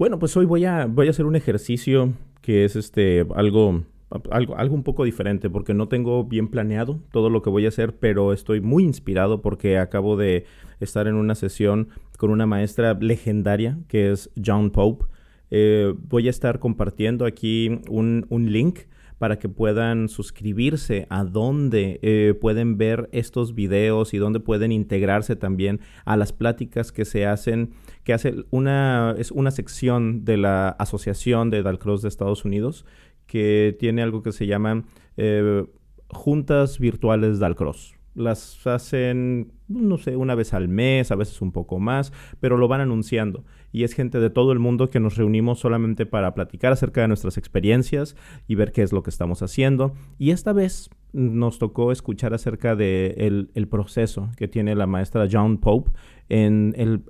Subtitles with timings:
[0.00, 3.84] Bueno, pues hoy voy a, voy a hacer un ejercicio que es este algo,
[4.30, 7.68] algo, algo un poco diferente porque no tengo bien planeado todo lo que voy a
[7.68, 10.46] hacer, pero estoy muy inspirado porque acabo de
[10.80, 15.04] estar en una sesión con una maestra legendaria que es John Pope.
[15.50, 18.78] Eh, voy a estar compartiendo aquí un, un link
[19.20, 25.36] para que puedan suscribirse, a dónde eh, pueden ver estos videos y dónde pueden integrarse
[25.36, 30.70] también a las pláticas que se hacen, que hace una, es una sección de la
[30.70, 32.86] Asociación de Dalcross de Estados Unidos
[33.26, 34.84] que tiene algo que se llama
[35.18, 35.66] eh,
[36.08, 41.78] Juntas Virtuales Dalcross las hacen, no sé, una vez al mes, a veces un poco
[41.78, 43.44] más, pero lo van anunciando.
[43.72, 47.08] Y es gente de todo el mundo que nos reunimos solamente para platicar acerca de
[47.08, 48.16] nuestras experiencias
[48.48, 49.94] y ver qué es lo que estamos haciendo.
[50.18, 55.28] Y esta vez nos tocó escuchar acerca del de el, proceso que tiene la maestra
[55.30, 55.90] John Pope
[56.28, 57.02] en el,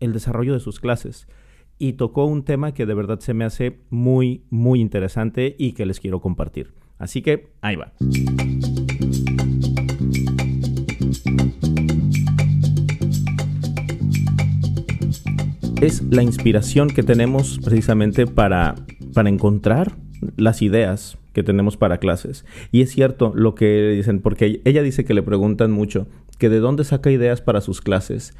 [0.00, 1.26] el desarrollo de sus clases
[1.78, 5.86] y tocó un tema que de verdad se me hace muy, muy interesante y que
[5.86, 6.74] les quiero compartir.
[6.98, 7.92] Así que ahí va.
[15.80, 18.74] Es la inspiración que tenemos precisamente para,
[19.14, 19.96] para encontrar
[20.36, 22.44] las ideas que tenemos para clases.
[22.72, 26.58] Y es cierto lo que dicen, porque ella dice que le preguntan mucho que de
[26.58, 28.34] dónde saca ideas para sus clases.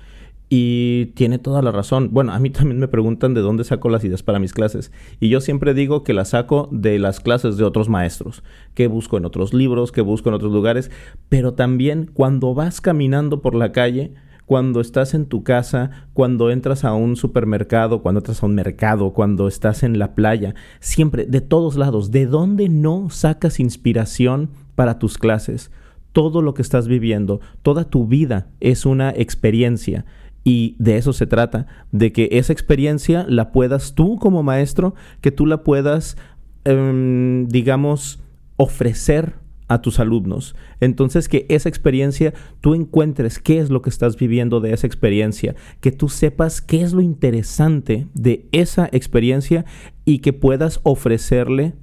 [0.50, 2.09] Y tiene toda la razón.
[2.11, 4.91] Bueno, a mí también me preguntan de dónde saco las ideas para mis clases.
[5.20, 8.42] Y yo siempre digo que las saco de las clases de otros maestros,
[8.75, 10.91] que busco en otros libros, que busco en otros lugares.
[11.28, 14.14] Pero también cuando vas caminando por la calle,
[14.48, 19.12] cuando estás en tu casa, cuando entras a un supermercado, cuando entras a un mercado,
[19.12, 24.98] cuando estás en la playa, siempre, de todos lados, ¿de dónde no sacas inspiración para
[24.98, 25.70] tus clases?
[26.12, 30.06] Todo lo que estás viviendo, toda tu vida es una experiencia.
[30.44, 35.30] Y de eso se trata, de que esa experiencia la puedas tú como maestro, que
[35.30, 36.16] tú la puedas,
[36.64, 38.22] em, digamos,
[38.56, 39.34] ofrecer
[39.69, 40.56] a tus alumnos.
[40.80, 45.54] Entonces que esa experiencia tú encuentres qué es lo que estás viviendo de esa experiencia,
[45.81, 49.65] que tú sepas qué es lo interesante de esa experiencia
[50.04, 51.75] y que puedas ofrecerle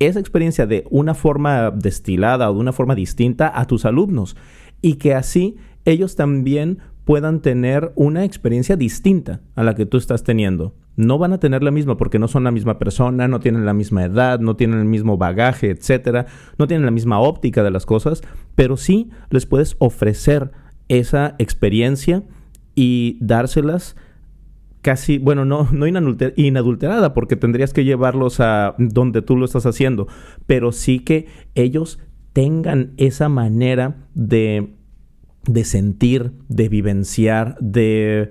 [0.00, 4.36] esa experiencia de una forma destilada o de una forma distinta a tus alumnos
[4.82, 10.24] y que así ellos también puedan tener una experiencia distinta a la que tú estás
[10.24, 13.64] teniendo no van a tener la misma porque no son la misma persona, no tienen
[13.64, 16.26] la misma edad, no tienen el mismo bagaje, etcétera,
[16.58, 18.20] no tienen la misma óptica de las cosas,
[18.56, 20.50] pero sí les puedes ofrecer
[20.88, 22.24] esa experiencia
[22.74, 23.94] y dárselas
[24.82, 30.08] casi, bueno, no, no inadulterada, porque tendrías que llevarlos a donde tú lo estás haciendo,
[30.46, 32.00] pero sí que ellos
[32.32, 34.74] tengan esa manera de,
[35.44, 38.30] de sentir, de vivenciar, de,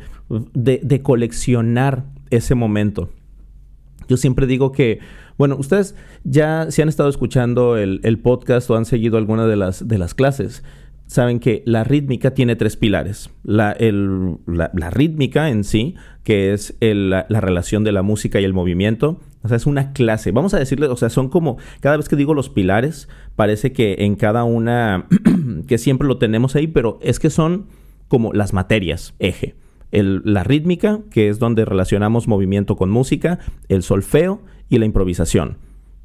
[0.54, 3.10] de, de coleccionar ese momento.
[4.08, 5.00] Yo siempre digo que,
[5.38, 9.88] bueno, ustedes ya si han estado escuchando el, podcast o han seguido alguna de las,
[9.88, 10.64] de las clases,
[11.08, 13.30] saben que la rítmica tiene tres pilares.
[13.44, 18.54] La, la, rítmica en sí, que es la, la, relación de la música y el
[18.54, 19.20] movimiento.
[19.44, 20.32] O sea, es una clase.
[20.32, 23.98] Vamos a decirle, o sea, son como, cada vez que digo los pilares, parece que
[24.00, 25.08] en cada una,
[25.68, 27.68] que siempre lo tenemos ahí, pero es que son
[28.08, 29.56] como las materias, eje
[29.92, 33.40] la rítmica, que es donde relacionamos movimiento con música,
[33.70, 35.58] el solfeo y la improvisación.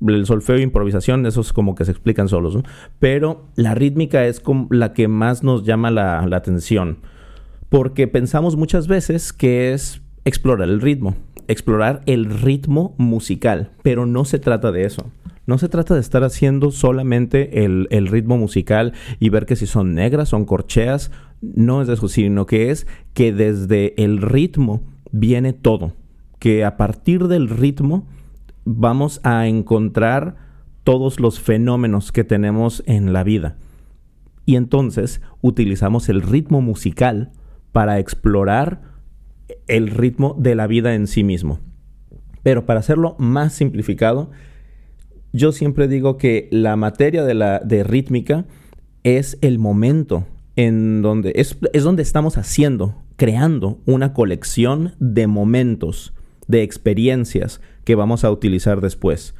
[0.07, 2.59] El solfeo e improvisación, esos como que se explican solos,
[2.99, 6.99] Pero la rítmica es la que más nos llama la, la atención.
[7.69, 11.15] Porque pensamos muchas veces que es explorar el ritmo,
[11.49, 15.11] explorar el ritmo musical, pero no se trata de eso.
[15.47, 19.67] No se trata de estar haciendo solamente el, el, ritmo musical y ver que si
[19.67, 21.11] son negras, son corcheas.
[21.41, 25.95] No es eso, sino que es que desde el ritmo viene todo.
[26.39, 28.07] Que a partir del ritmo
[28.65, 30.37] vamos a encontrar
[30.85, 33.57] todos los fenómenos que tenemos en la vida.
[34.45, 37.31] Y entonces utilizamos el ritmo musical
[37.73, 38.83] para explorar
[39.69, 41.61] el ritmo de la vida en sí mismo.
[42.43, 44.31] Pero para hacerlo más simplificado,
[45.33, 48.45] yo siempre digo que la materia de, la, de rítmica
[49.03, 50.27] es el momento
[50.57, 56.13] en donde es, es donde estamos haciendo, creando una colección de momentos,
[56.47, 59.35] de experiencias que vamos a utilizar después.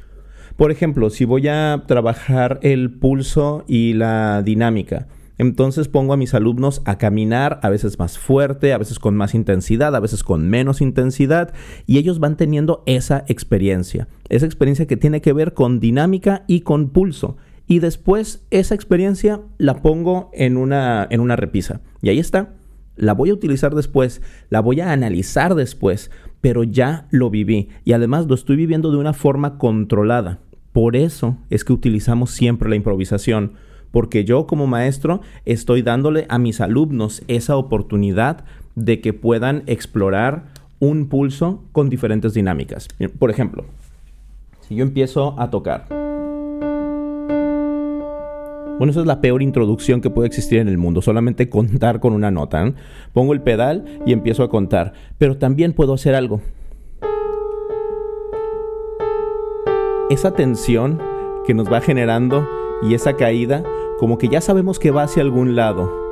[0.55, 5.07] Por ejemplo, si voy a trabajar el pulso y la dinámica,
[5.43, 9.35] entonces pongo a mis alumnos a caminar, a veces más fuerte, a veces con más
[9.35, 11.53] intensidad, a veces con menos intensidad,
[11.85, 16.61] y ellos van teniendo esa experiencia, esa experiencia que tiene que ver con dinámica y
[16.61, 17.37] con pulso.
[17.67, 21.81] Y después esa experiencia la pongo en una, en una repisa.
[22.01, 22.55] Y ahí está.
[22.95, 26.11] la voy a utilizar después, la voy a analizar después,
[26.41, 30.39] pero ya lo viví y además lo estoy viviendo de una forma controlada.
[30.73, 33.53] Por eso es que utilizamos siempre la improvisación,
[33.93, 38.43] porque yo como maestro estoy dándole a mis alumnos esa oportunidad
[38.73, 40.45] de que puedan explorar
[40.79, 42.87] un pulso con diferentes dinámicas.
[43.19, 43.65] Por ejemplo,
[44.61, 45.85] si yo empiezo a tocar.
[48.79, 52.13] Bueno, esa es la peor introducción que puede existir en el mundo, solamente contar con
[52.13, 52.73] una nota.
[53.13, 56.41] Pongo el pedal y empiezo a contar, pero también puedo hacer algo.
[60.09, 60.99] Esa tensión
[61.45, 62.43] que nos va generando
[62.81, 63.63] y esa caída,
[63.99, 66.02] como que ya sabemos que va hacia algún lado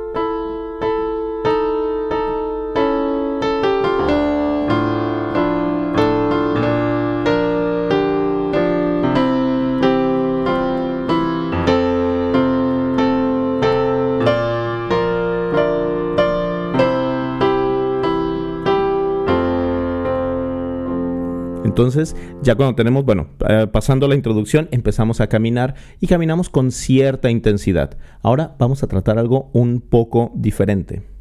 [21.92, 26.70] Entonces, ya cuando tenemos, bueno, eh, pasando la introducción, empezamos a caminar y caminamos con
[26.70, 27.98] cierta intensidad.
[28.22, 31.11] Ahora vamos a tratar algo un poco diferente.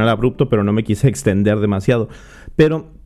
[0.00, 2.08] Abrupto, pero no me quise extender demasiado.
[2.54, 2.96] Pero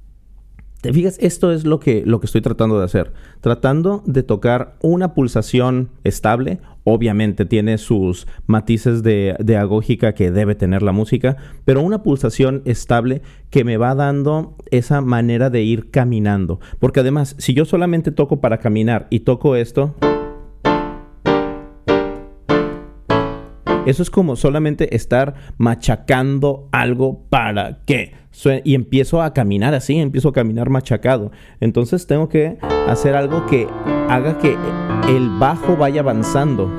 [0.80, 1.18] ¿Te fijas?
[1.20, 3.12] Esto es lo que, lo que estoy tratando de hacer.
[3.42, 6.58] Tratando de tocar una pulsación estable.
[6.84, 11.36] Obviamente tiene sus matices de, de, agógica que debe tener la música.
[11.66, 13.20] Pero una pulsación estable
[13.50, 16.60] que me va dando esa manera de ir caminando.
[16.78, 19.94] Porque además, si yo solamente toco para caminar y toco esto...
[23.90, 28.14] Eso es como solamente estar machacando algo para que
[28.62, 31.32] y empiezo a caminar así, empiezo a caminar machacado.
[31.58, 32.56] Entonces tengo que
[32.86, 33.66] hacer algo que
[34.08, 34.56] haga que
[35.08, 36.72] el bajo vaya avanzando.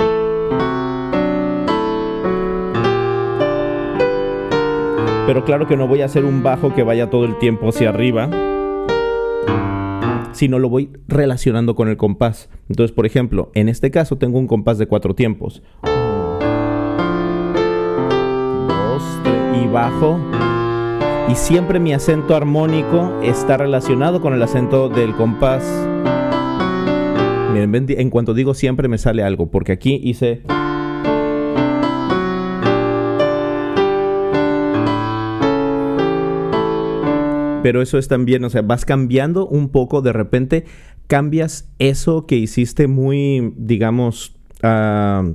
[5.27, 7.89] Pero claro que no voy a hacer un bajo que vaya todo el tiempo hacia
[7.89, 8.29] arriba,
[10.31, 12.49] sino lo voy relacionando con el compás.
[12.69, 15.61] Entonces, por ejemplo, en este caso tengo un compás de cuatro tiempos.
[19.71, 20.19] Bajo.
[21.29, 25.63] Y siempre mi acento armónico está relacionado con el acento del compás.
[27.53, 30.43] Miren, en cuanto digo siempre me sale algo, porque aquí hice...
[37.63, 40.65] Pero eso es también, o sea, vas cambiando un poco, de repente
[41.05, 45.29] cambias eso que hiciste muy, digamos, ah,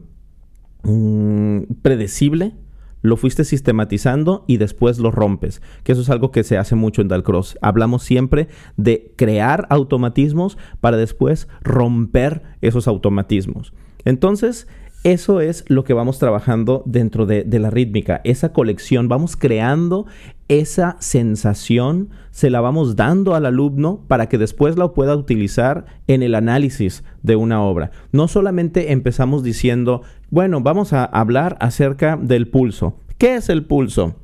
[0.83, 2.55] mm, predecible
[3.03, 7.03] lo fuiste sistematizando y después lo rompes, que eso es algo que se hace mucho
[7.03, 7.59] en Dalcross.
[7.63, 13.73] Hablamos siempre de crear automatismos para después romper esos automatismos.
[14.05, 14.67] Entonces,
[15.07, 20.07] eso es lo que vamos trabajando dentro de, la rítmica, esa colección, vamos creando
[20.49, 26.25] esa sensación, se la vamos dando al alumno para que después la pueda utilizar en
[26.25, 27.93] el análisis de una obra.
[28.11, 32.99] No solamente empezamos diciendo, bueno, vamos a hablar acerca del pulso.
[33.19, 34.15] ¿Qué es el pulso?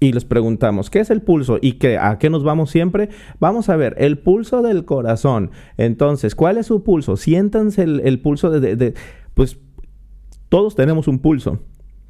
[0.00, 3.08] y les preguntamos, ¿qué es el pulso y qué, a qué nos vamos siempre?
[3.40, 5.50] Vamos a ver, el pulso del corazón.
[5.78, 7.16] Entonces, ¿cuál es su pulso?
[7.16, 8.94] Siéntanse el, pulso de, de,
[9.32, 9.58] Pues
[10.50, 11.60] todos tenemos un pulso,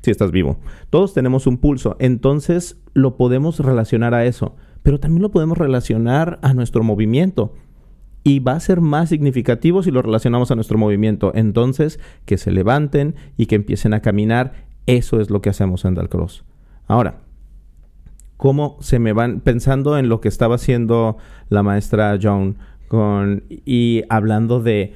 [0.03, 0.59] si estás vivo.
[0.91, 1.97] Todos tenemos un pulso.
[2.01, 4.57] Entonces lo podemos relacionar a eso.
[4.83, 7.55] Pero también lo podemos relacionar a nuestro movimiento.
[8.25, 11.33] Y va a ser más significativo si lo relacionamos a nuestro movimiento.
[11.35, 14.55] Entonces, que se levanten y que empiecen a caminar.
[14.87, 16.45] Eso es lo que hacemos en Dalcross.
[16.89, 17.21] Ahora,
[18.37, 22.57] ¿cómo se me van pensando en lo que estaba haciendo la maestra Joan
[22.89, 24.95] con, y hablando de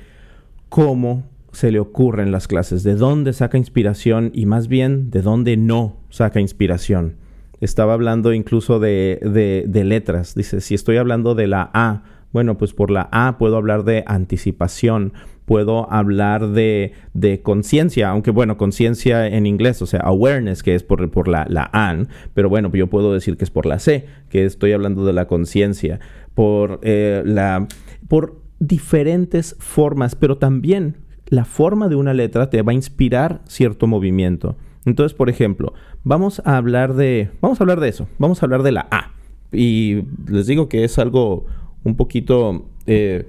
[0.68, 5.22] cómo se le ocurre en las clases, de dónde saca inspiración y más bien de
[5.22, 7.16] dónde no saca inspiración.
[7.60, 10.34] Estaba hablando incluso de, de, letras.
[10.34, 14.04] Dice, si estoy hablando de la A, bueno, pues por la A puedo hablar de
[14.06, 15.12] anticipación,
[15.44, 20.82] puedo hablar de, de conciencia, aunque bueno, conciencia en inglés, o sea, awareness, que es
[20.82, 24.06] por, por la, la AN, pero bueno, yo puedo decir que es por la C,
[24.28, 26.00] que estoy hablando de la conciencia,
[26.34, 27.66] por eh, la...
[28.08, 30.96] por diferentes formas, pero también
[31.28, 34.56] la forma de una letra te va a inspirar cierto movimiento.
[34.84, 38.62] Entonces, por ejemplo, vamos a hablar de, vamos a hablar de eso, vamos a hablar
[38.62, 39.12] de la A.
[39.52, 41.46] Y les digo que es algo
[41.84, 43.28] un poquito eh,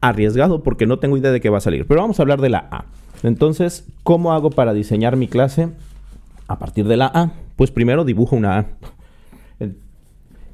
[0.00, 2.50] arriesgado porque no tengo idea de qué va a salir, pero vamos a hablar de
[2.50, 2.86] la A.
[3.22, 5.68] Entonces, ¿cómo hago para diseñar mi clase
[6.46, 7.32] a partir de la A?
[7.56, 8.66] Pues primero dibujo una A.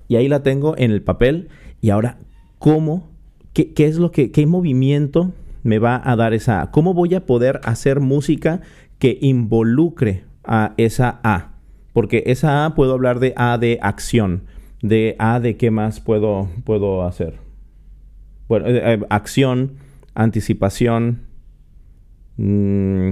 [0.08, 1.48] Y ahí la tengo en el papel.
[1.80, 2.18] Y ahora,
[2.58, 3.08] ¿cómo?
[3.52, 5.32] ¿Qué, qué es lo que, qué movimiento
[5.62, 6.70] me va a dar esa A?
[6.70, 8.60] ¿Cómo voy a poder hacer música
[9.00, 11.52] que involucre a esa A.
[11.92, 14.42] Porque esa A puedo hablar de A de acción,
[14.82, 17.38] de A de qué más puedo, puedo hacer.
[18.48, 19.76] Bueno, eh, eh, acción,
[20.14, 21.22] anticipación.
[22.36, 23.10] Mm,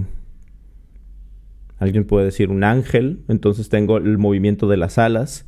[1.79, 5.45] alguien puede decir un ángel, entonces tengo el movimiento de las alas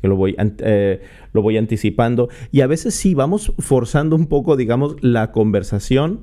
[0.00, 2.28] que lo voy, eh, lo voy anticipando.
[2.52, 6.20] Y a veces sí, vamos forzando un poco, digamos, la conversación,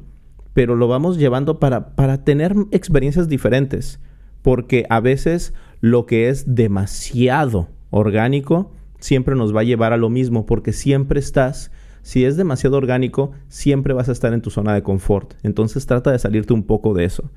[0.54, 4.00] pero lo vamos llevando para, para tener experiencias diferentes
[4.44, 8.72] porque a veces lo que es demasiado orgánico
[9.04, 11.72] siempre nos va a llevar a lo mismo, porque siempre estás,
[12.04, 15.34] si es demasiado orgánico, siempre vas a estar en tu zona de confort.
[15.44, 17.30] Entonces trata de salirte un poco de eso.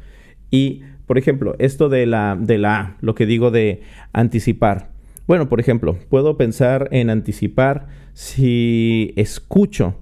[0.48, 3.82] Y, por ejemplo, esto de la, de la lo que digo de
[4.12, 4.92] anticipar.
[5.26, 9.96] Bueno, por ejemplo, puedo pensar en anticipar si escucho.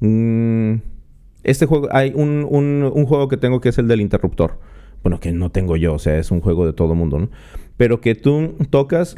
[0.00, 0.76] Mm,
[1.44, 4.58] este juego, hay un, un juego que tengo que es el del interruptor
[5.02, 7.28] bueno, que no tengo yo, o sea, es un juego de todo mundo, ¿no?
[7.76, 9.14] Pero que tú tocas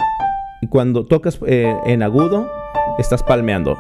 [0.67, 2.51] cuando tocas eh, en agudo,
[2.99, 3.77] estás palmeando.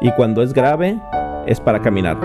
[0.00, 0.98] Y cuando es grave,
[1.46, 2.18] es para caminar.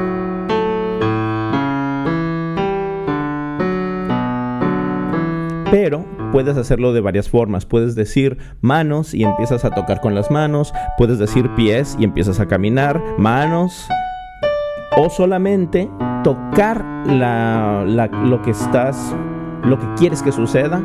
[5.69, 7.65] Pero puedes hacerlo de varias formas.
[7.65, 10.73] Puedes decir manos y empiezas a tocar con las manos.
[10.97, 13.01] Puedes decir pies y empiezas a caminar.
[13.17, 13.87] Manos.
[14.97, 15.89] O solamente
[16.23, 19.15] tocar lo que estás,
[19.63, 20.81] lo que quieres que suceda.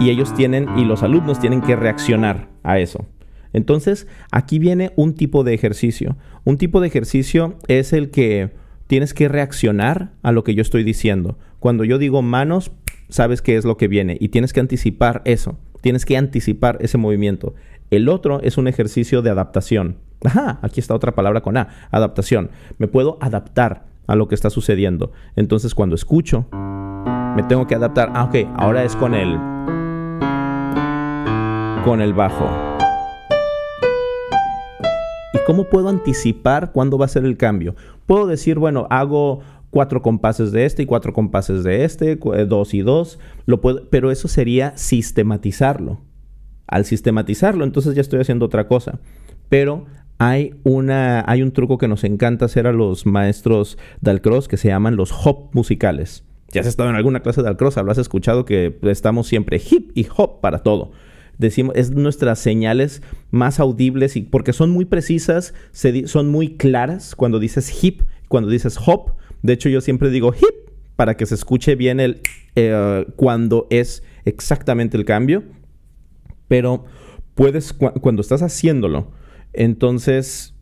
[0.00, 3.06] Y ellos tienen, y los alumnos tienen que reaccionar a eso.
[3.52, 6.16] Entonces, aquí viene un tipo de ejercicio.
[6.44, 8.50] Un tipo de ejercicio es el que
[8.86, 11.38] tienes que reaccionar a lo que yo estoy diciendo.
[11.58, 12.72] Cuando yo digo manos,
[13.08, 15.58] sabes qué es lo que viene y tienes que anticipar eso.
[15.80, 17.54] Tienes que anticipar ese movimiento.
[17.90, 19.96] El otro es un ejercicio de adaptación.
[20.24, 22.50] Ajá, aquí está otra palabra con A, adaptación.
[22.78, 25.12] Me puedo adaptar a lo que está sucediendo.
[25.36, 26.46] Entonces cuando escucho,
[27.36, 28.10] me tengo que adaptar.
[28.14, 29.57] Ah, ok, ahora es con el...
[31.84, 32.46] con el bajo.
[35.34, 37.76] ¿Y cómo puedo anticipar cuándo va a ser el cambio?
[38.06, 42.74] Puedo decir, bueno, hago cuatro compases de este y cuatro compases de este, eh, dos
[42.74, 43.18] y dos,
[43.90, 46.00] pero eso sería sistematizarlo.
[46.66, 49.00] Al sistematizarlo, entonces ya estoy haciendo otra cosa.
[49.48, 49.86] Pero
[50.18, 54.56] hay, una, hay un truco que nos encanta hacer a los maestros del cross que
[54.56, 56.24] se llaman los hop musicales.
[56.50, 60.06] Ya has estado en alguna clase de cross, habrás escuchado que estamos siempre hip y
[60.16, 60.92] hop para todo.
[61.38, 65.54] Decimos, es nuestras señales más audibles y porque son muy precisas,
[66.06, 69.12] son muy claras cuando dices hip, cuando dices hop.
[69.42, 72.20] De hecho, yo siempre digo hip para que se escuche bien el
[72.56, 75.44] eh, cuando es exactamente el cambio.
[76.48, 76.86] Pero
[77.34, 79.12] puedes, cuando estás haciéndolo,
[79.52, 80.54] entonces,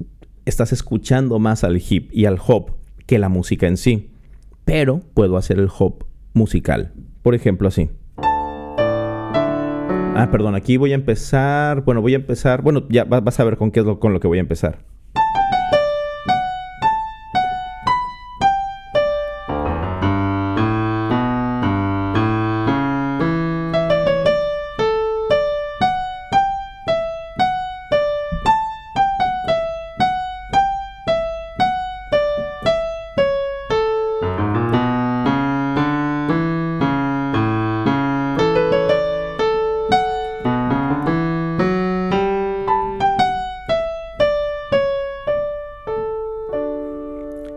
[0.45, 2.73] estás escuchando más al hip y al hop
[3.07, 4.11] que la música en sí.
[4.65, 6.05] Pero puedo hacer el hop
[6.35, 6.93] musical.
[7.23, 7.89] Por ejemplo, así.
[10.19, 11.83] Ah, perdón, aquí voy a empezar.
[11.83, 12.63] Bueno, voy a empezar.
[12.63, 14.79] Bueno, ya vas a ver con qué es lo, con lo que voy a empezar.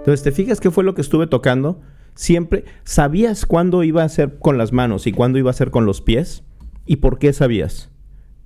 [0.10, 1.82] Entonces, ¿te fijas qué fue lo que estuve tocando?
[2.16, 5.86] Siempre sabías cuándo iba a hacer con las manos y cuándo iba a hacer con
[5.86, 6.44] los pies.
[6.88, 7.92] ¿Y por qué sabías?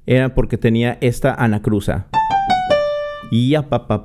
[0.06, 2.08] Era porque tenía esta anacruza.
[3.32, 3.56] Y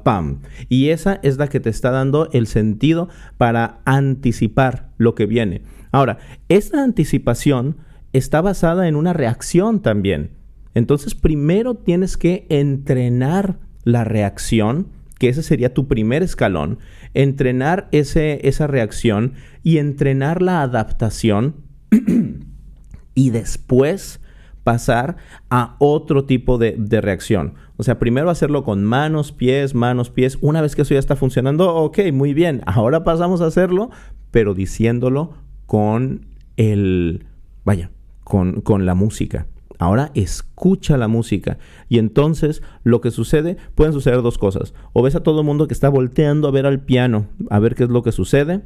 [0.05, 0.43] pam.
[0.69, 5.63] Y esa es la que te está dando el sentido para anticipar lo que viene.
[5.91, 7.79] Ahora, esta anticipación
[8.13, 10.31] está basada en una reacción también.
[10.75, 16.79] Entonces, primero tienes que entrenar la reacción que ese sería tu primer escalón,
[17.15, 21.57] entrenar ese, esa reacción y entrenar la adaptación
[23.15, 24.21] y después
[24.65, 25.17] pasar
[25.51, 27.55] a otro tipo de, de, reacción.
[27.77, 30.39] O sea, primero hacerlo con manos, pies, manos, pies.
[30.41, 32.63] Una vez que eso ya está funcionando, ok, muy bien.
[32.67, 33.91] Ahora pasamos a hacerlo,
[34.31, 35.35] pero diciéndolo
[35.67, 37.25] con el,
[37.65, 37.91] vaya,
[38.25, 39.47] con, con la música.
[39.79, 41.59] Ahora escucha la música.
[41.89, 44.75] Y entonces lo que sucede, pueden suceder dos cosas.
[44.93, 47.75] O ves a todo el mundo que está volteando a ver al piano, a ver
[47.75, 48.63] qué es lo que sucede.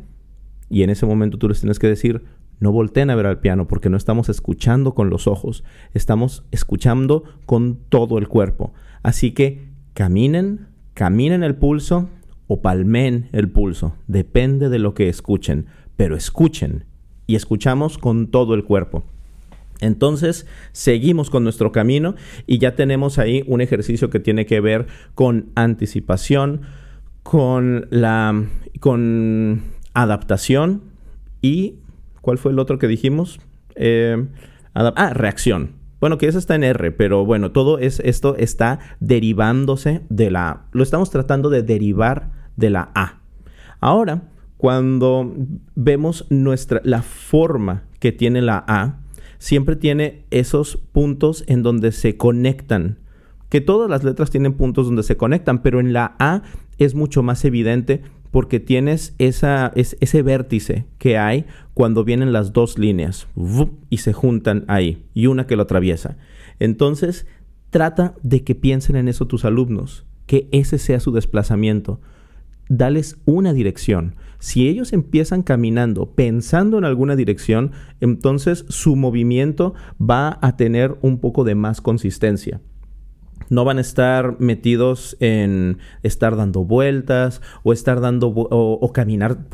[0.71, 2.25] Y en ese momento tú les tienes que decir,
[2.61, 7.25] no volteen a ver al piano porque no estamos escuchando con los ojos, estamos escuchando
[7.45, 8.73] con todo el cuerpo.
[9.03, 12.09] Así que caminen, caminen el pulso
[12.47, 13.97] o palmen el pulso.
[14.07, 15.67] Depende de lo que escuchen,
[15.97, 16.85] pero escuchen.
[17.27, 19.05] Y escuchamos con todo el cuerpo.
[19.83, 22.15] Entonces, seguimos con nuestro camino
[22.47, 26.63] y ya tenemos ahí un ejercicio que tiene que ver con anticipación,
[27.23, 28.47] con la
[28.81, 29.63] con
[29.93, 30.83] adaptación
[31.43, 31.75] y
[32.21, 33.41] ¿cuál fue el otro que dijimos?
[33.75, 34.25] Eh,
[34.75, 35.73] ah, reacción.
[36.01, 40.49] Bueno, que eso está en R, pero bueno, todo es, esto está derivándose de la
[40.49, 40.67] A.
[40.73, 43.21] Lo estamos tratando de derivar de la A.
[43.81, 44.23] Ahora,
[44.57, 45.33] cuando
[45.75, 49.02] vemos nuestra, la forma que tiene la A,
[49.43, 53.01] siempre tiene esos puntos en donde se conectan.
[53.49, 56.43] Que todas las letras tienen puntos donde se conectan, pero en la A
[56.79, 62.79] es mucho más evidente porque tienes esa, ese vértice que hay cuando vienen las dos
[62.79, 63.27] líneas
[63.91, 66.17] y se juntan ahí y una que lo atraviesa.
[66.61, 67.27] Entonces,
[67.71, 72.01] trata de que piensen en eso tus alumnos, que ese sea su desplazamiento.
[72.69, 74.15] Dales una dirección.
[74.43, 77.71] Si ellos empiezan caminando pensando en alguna dirección,
[78.01, 82.61] entonces su movimiento va a tener un poco de más consistencia.
[83.51, 89.47] No van a estar metidos en estar dando vueltas o estar dando o, caminar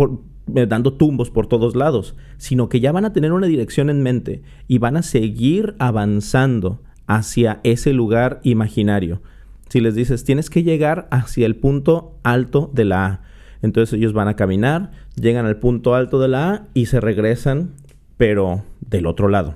[0.54, 4.02] eh, dando tumbos por todos lados, sino que ya van a tener una dirección en
[4.02, 9.20] mente y van a seguir avanzando hacia ese lugar imaginario.
[9.68, 13.27] Si les dices, tienes que llegar hacia el punto alto de la A,
[13.62, 17.72] entonces ellos van a caminar, llegan al punto alto de la A y se regresan,
[18.16, 19.54] pero del otro lado.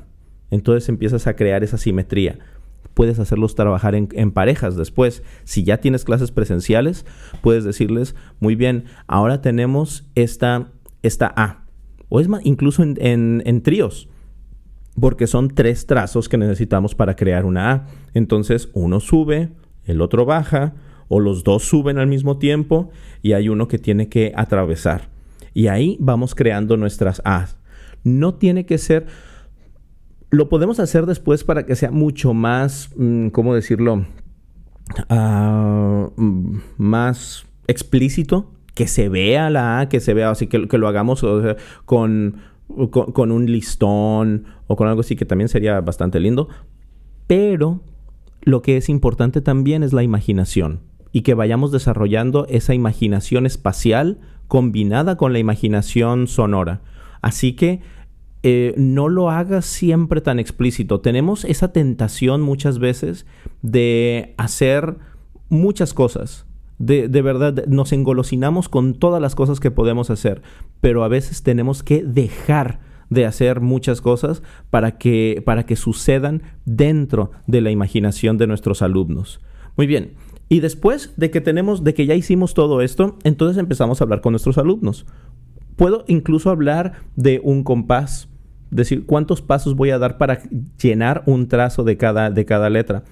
[0.51, 2.39] Entonces empiezas a crear esa simetría.
[2.95, 5.23] Puedes hacerlos trabajar en, parejas después.
[5.45, 7.07] Si ya tienes clases presenciales,
[7.41, 10.69] puedes decirles, muy bien, ahora tenemos esta,
[11.03, 11.65] esta A.
[12.11, 14.09] O es más, incluso en, en tríos
[15.01, 17.87] porque son tres trazos que necesitamos para crear una A.
[18.15, 19.51] Entonces uno sube,
[19.85, 20.75] el otro baja,
[21.15, 25.11] o los dos suben al mismo tiempo y hay uno que tiene que atravesar.
[25.53, 27.59] Y ahí vamos creando nuestras A's.
[28.03, 29.05] No tiene que ser...
[30.31, 34.07] Lo podemos hacer después para que sea mucho más, mm, ¿cómo decirlo?
[35.11, 40.89] Ah, mm, más explícito, que se vea la A, que se vea así, que, lo
[40.89, 41.23] hagamos
[41.85, 42.37] con,
[42.89, 46.49] con un listón o con algo así, que también sería bastante lindo.
[47.27, 47.83] Pero
[48.41, 50.81] lo que es importante también es la imaginación
[51.13, 56.81] y que vayamos desarrollando esa imaginación espacial combinada con la imaginación sonora.
[57.21, 57.81] Así que
[58.43, 61.01] eh, no lo hagas siempre tan explícito.
[61.01, 63.27] Tenemos esa tentación muchas veces
[63.63, 64.97] de hacer
[65.49, 66.47] muchas cosas.
[66.79, 70.43] De, de, verdad, nos engolosinamos con todas las cosas que podemos hacer,
[70.81, 72.81] pero a veces tenemos que dejar
[73.13, 78.83] de hacer muchas cosas para que, para que sucedan dentro de la imaginación de nuestros
[78.83, 79.41] alumnos.
[79.77, 80.15] Muy bien,
[80.53, 84.21] y después de que tenemos, de que ya hicimos todo esto, entonces empezamos a hablar
[84.21, 85.07] con nuestros alumnos.
[85.77, 88.29] Puedo incluso hablar de un compás,
[88.71, 90.43] decir cuántos pasos voy a dar para
[90.79, 93.03] llenar un trazo de cada, de cada letra.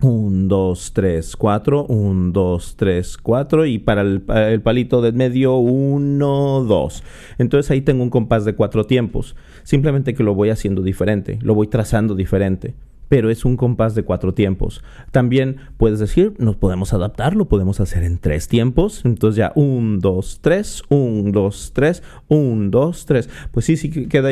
[0.00, 1.84] Un, dos, tres, cuatro.
[1.84, 3.66] Un, dos, tres, cuatro.
[3.66, 7.04] Y para el, el, palito de medio, uno, dos.
[7.36, 9.36] Entonces ahí tengo un compás de cuatro tiempos.
[9.62, 12.74] Simplemente que lo voy haciendo diferente, lo voy trazando diferente
[13.08, 14.82] pero es un compás de cuatro tiempos.
[15.10, 19.02] También puedes decir, nos podemos adaptar, lo podemos hacer en tres tiempos.
[19.04, 23.28] Entonces ya un, dos, tres, un, dos, tres, un, dos, tres.
[23.50, 24.30] Pues sí, sí queda,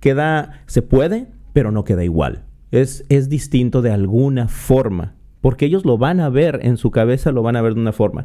[0.00, 2.44] queda, se puede, pero no queda igual.
[2.70, 7.30] Es, es distinto de alguna forma porque ellos lo van a ver en su cabeza,
[7.30, 8.24] lo van a ver de una forma.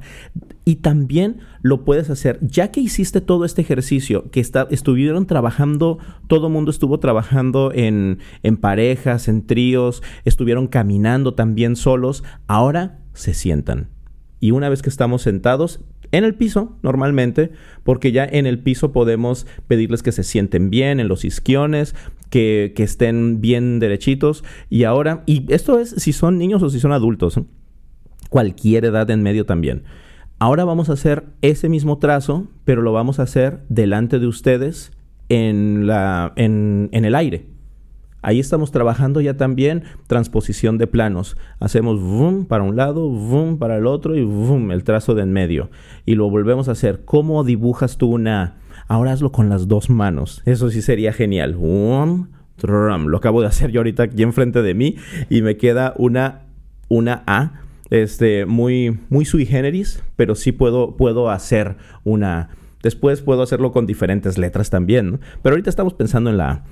[0.64, 6.48] Y también lo puedes hacer, ya que hiciste todo este ejercicio, que estuvieron trabajando, todo
[6.48, 13.34] el mundo estuvo trabajando en, en parejas, en tríos, estuvieron caminando también solos, ahora se
[13.34, 13.90] sientan.
[14.40, 17.52] Y una vez que estamos sentados, en el piso normalmente,
[17.84, 21.96] porque ya en el piso podemos pedirles que se sienten bien en los isquiones,
[22.30, 24.44] que, estén bien derechitos.
[24.70, 27.40] Y ahora, y esto es si son niños o si son adultos,
[28.30, 29.84] cualquier edad en medio también.
[30.40, 34.92] Ahora vamos a hacer ese mismo trazo, pero lo vamos a hacer delante de ustedes
[35.28, 37.46] en, la, en, en el aire.
[38.22, 41.38] Ahí estamos trabajando ya también transposición de planos.
[41.60, 45.34] Hacemos boom para un lado, boom para el otro y boom el trazo de en
[45.34, 45.70] medio.
[46.06, 47.04] Y lo volvemos a hacer.
[47.06, 50.42] ¿Cómo dibujas tú una Ahora hazlo con las dos manos.
[50.46, 51.54] Eso sí sería genial.
[51.54, 54.96] Lo acabo de hacer yo ahorita aquí enfrente de mí
[55.30, 56.42] y me queda una,
[56.88, 57.62] una A.
[57.92, 62.50] Este, muy, muy sui generis, pero sí puedo, puedo hacer una.
[62.82, 66.64] Después puedo hacerlo con diferentes letras también, Pero ahorita estamos pensando en la A.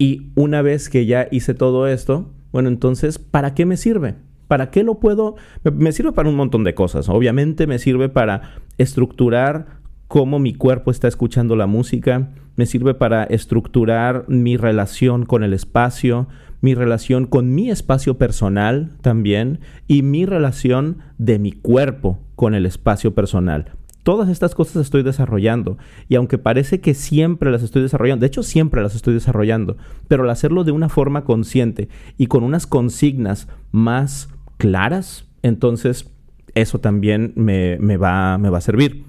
[0.00, 4.14] Y una vez que ya hice todo esto, bueno, entonces, ¿para qué me sirve?
[4.48, 5.36] ¿Para qué lo puedo?
[5.74, 7.10] Me sirve para un montón de cosas.
[7.10, 13.24] Obviamente me sirve para estructurar cómo mi cuerpo está escuchando la música, me sirve para
[13.24, 16.28] estructurar mi relación con el espacio,
[16.62, 22.64] mi relación con mi espacio personal también y mi relación de mi cuerpo con el
[22.64, 23.72] espacio personal.
[24.02, 25.76] Todas estas cosas estoy desarrollando
[26.08, 29.76] y aunque parece que siempre las estoy desarrollando, de hecho siempre las estoy desarrollando,
[30.08, 36.10] pero al hacerlo de una forma consciente y con unas consignas más claras, entonces
[36.54, 39.04] eso también me, va, me va a servir.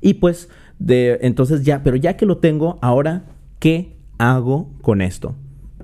[0.00, 3.24] Y pues, de, entonces ya, pero ya que lo tengo, ahora,
[3.58, 5.34] ¿qué hago con esto?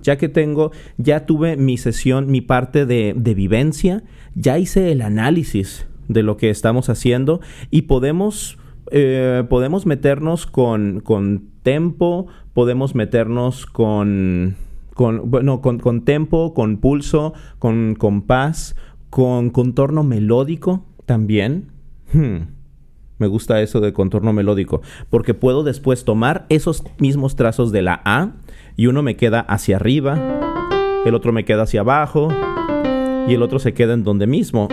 [0.02, 5.87] Ya que tengo, ya tuve mi sesión, mi parte de, vivencia, ya hice el análisis
[6.09, 7.40] de lo que estamos haciendo
[7.71, 8.59] y podemos,
[8.90, 14.57] eh, podemos meternos con, con tempo, podemos meternos con,
[14.95, 18.77] con, bueno, con, con tempo, con pulso, con compás,
[19.11, 21.71] con contorno melódico también.
[22.12, 22.57] Hmm.
[23.19, 28.03] Me gusta eso de contorno melódico, porque puedo después tomar esos mismos trazos de la
[28.05, 28.33] A
[28.77, 30.19] y uno me queda hacia arriba,
[31.07, 32.29] el otro me queda hacia abajo
[33.27, 34.69] y el otro se queda en donde mismo.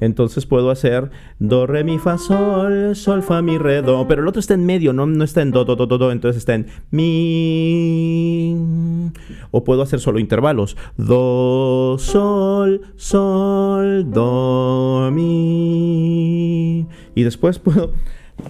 [0.00, 4.08] Entonces puedo hacer do, re, mi, fa, sol, sol, fa, mi, re, do.
[4.08, 6.10] Pero el otro está en medio, no, no está en do, do, do, do, do.
[6.10, 8.56] Entonces está en mi.
[9.50, 10.76] O puedo hacer solo intervalos.
[10.96, 16.86] Do, sol, sol, do, mi.
[17.14, 17.92] Y después puedo,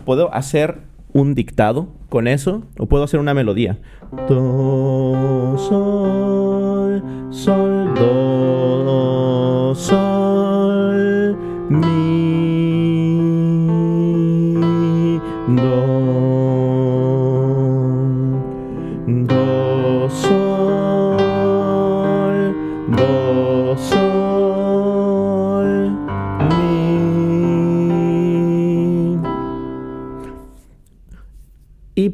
[0.04, 3.78] puedo hacer un dictado con eso o puedo hacer una melodía.
[4.28, 8.39] Do, sol, sol, do,
[9.74, 11.49] sol,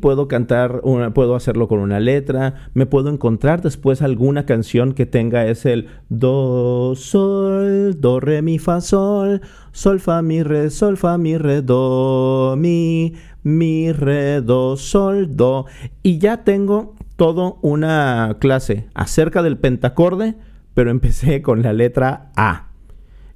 [0.06, 5.04] puedo cantar, una, puedo hacerlo con una letra, me puedo encontrar después alguna canción que
[5.04, 9.40] tenga es el do, sol, do, re, mi, fa, sol,
[9.72, 15.66] sol, fa, mi, re, sol, fa, mi, re, do, mi, mi, re, do, sol, do.
[16.04, 20.36] Y ya tengo todo una clase acerca del pentacorde,
[20.74, 22.68] pero empecé con la letra A.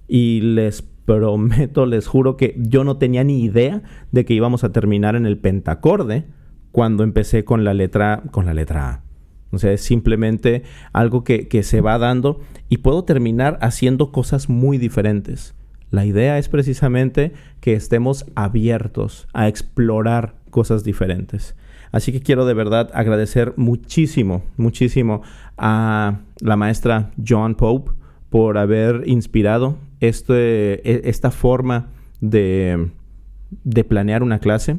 [0.07, 4.71] Y les prometo, les juro que yo no tenía ni idea de que íbamos a
[4.71, 6.27] terminar en el pentacorde
[6.73, 9.03] cuando empecé con la letra, con la letra A.
[9.53, 14.49] O sea, es simplemente algo que, que se va dando y puedo terminar haciendo cosas
[14.49, 15.55] muy diferentes.
[15.91, 21.57] La idea es precisamente que estemos abiertos a explorar cosas diferentes.
[21.93, 25.23] Así que quiero de verdad agradecer muchísimo, muchísimo
[25.59, 27.91] a la maestra John Pope
[28.29, 31.89] por haber inspirado este, e, esta forma
[32.21, 32.91] de,
[33.65, 34.79] de planear una clase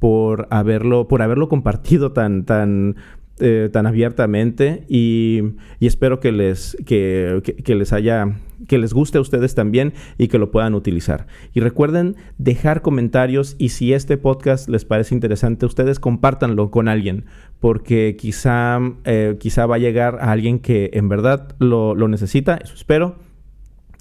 [0.00, 2.96] por haberlo, por haberlo compartido tan, tan,
[3.38, 5.42] eh, tan abiertamente y,
[5.80, 8.36] espero que les, que, les haya,
[8.66, 11.26] que les guste a ustedes también y que lo puedan utilizar.
[11.52, 17.26] Y recuerden dejar comentarios y si este podcast les parece interesante, ustedes compártanlo con alguien
[17.60, 22.56] porque quizá, eh, quizá va a llegar a alguien que en verdad lo, lo necesita,
[22.56, 23.29] eso espero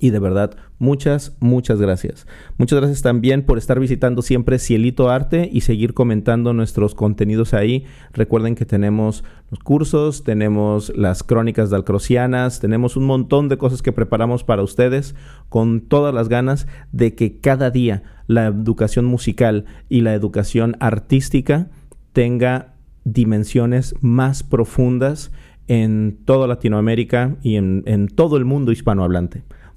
[0.01, 2.25] y de verdad, muchas, muchas gracias.
[2.57, 7.85] Muchas gracias también por estar visitando siempre Cielito Arte y seguir comentando nuestros contenidos ahí.
[8.13, 13.91] Recuerden que tenemos los cursos, tenemos las crónicas dalcrocianas, tenemos un montón de cosas que
[13.91, 15.15] preparamos para ustedes
[15.49, 21.67] con todas las ganas de que cada día la educación musical y la educación artística
[22.13, 25.31] tenga dimensiones más profundas
[25.67, 29.43] en toda Latinoamérica y en, en todo el mundo hispanohablante.